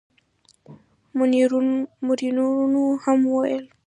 [1.17, 2.49] منورینو
[3.03, 3.63] هم ویل.